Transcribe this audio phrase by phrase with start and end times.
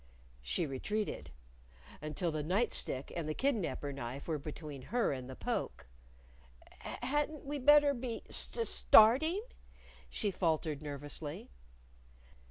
[0.41, 1.29] _She retreated
[2.01, 5.85] until the night stick and the kidnaper knife were between her and the poke.
[7.03, 9.43] "Hadn't we better be st starting?"
[10.09, 11.51] she faltered nervously.